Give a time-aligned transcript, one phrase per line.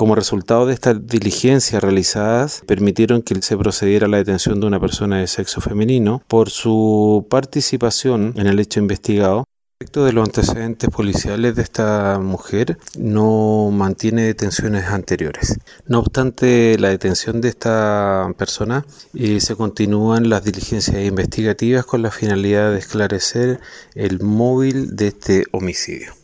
[0.00, 4.80] Como resultado de estas diligencias realizadas, permitieron que se procediera a la detención de una
[4.80, 9.44] persona de sexo femenino por su participación en el hecho investigado.
[9.78, 15.58] Respecto de los antecedentes policiales de esta mujer, no mantiene detenciones anteriores.
[15.86, 22.10] No obstante la detención de esta persona, eh, se continúan las diligencias investigativas con la
[22.10, 23.60] finalidad de esclarecer
[23.94, 26.14] el móvil de este homicidio.